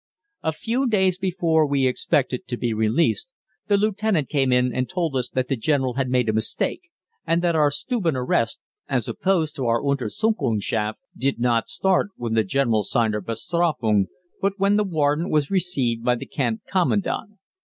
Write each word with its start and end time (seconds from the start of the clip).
A 0.41 0.51
few 0.51 0.87
days 0.87 1.19
before 1.19 1.67
we 1.67 1.85
expected 1.85 2.47
to 2.47 2.57
be 2.57 2.73
released, 2.73 3.29
the 3.67 3.77
lieutenant 3.77 4.29
came 4.29 4.51
in 4.51 4.73
and 4.73 4.89
told 4.89 5.15
us 5.15 5.29
that 5.29 5.47
the 5.47 5.55
General 5.55 5.93
had 5.93 6.09
made 6.09 6.27
a 6.27 6.33
mistake 6.33 6.89
and 7.27 7.43
that 7.43 7.55
our 7.55 7.69
Stubenarrest, 7.69 8.57
as 8.89 9.07
opposed 9.07 9.55
to 9.57 9.67
our 9.67 9.79
Untersuchungschaft, 9.83 10.95
did 11.15 11.39
not 11.39 11.67
start 11.69 12.07
when 12.15 12.33
the 12.33 12.43
General 12.43 12.81
signed 12.81 13.13
our 13.13 13.21
Bestrafung, 13.21 14.07
but 14.41 14.53
when 14.57 14.75
the 14.75 14.83
warrant 14.83 15.29
was 15.29 15.51
received 15.51 16.03
by 16.03 16.15
the 16.15 16.25
Camp 16.25 16.61
Commandant. 16.67 17.33